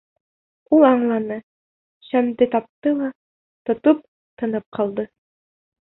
[0.77, 1.35] Ул аңланы,
[2.09, 3.13] шәмде тапты ла,
[3.71, 4.03] тотоп
[4.43, 5.07] тынып ҡалды.